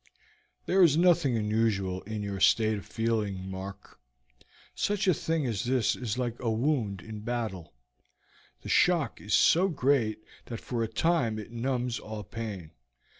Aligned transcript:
"There 0.65 0.81
is 0.81 0.97
nothing 0.97 1.37
unusual 1.37 2.01
in 2.01 2.23
your 2.23 2.39
state 2.39 2.79
of 2.79 2.87
feeling, 2.87 3.47
Mark. 3.51 3.99
Such 4.73 5.07
a 5.07 5.13
thing 5.13 5.45
as 5.45 5.65
this 5.65 5.95
is 5.95 6.17
like 6.17 6.39
a 6.39 6.49
wound 6.49 7.01
in 7.01 7.19
battle; 7.19 7.75
the 8.63 8.67
shock 8.69 9.21
is 9.21 9.35
so 9.35 9.67
great 9.69 10.23
that 10.45 10.59
for 10.59 10.81
a 10.83 10.87
time 10.87 11.37
it 11.37 11.51
numbs 11.51 11.99
all 11.99 12.23
pain. 12.23 12.71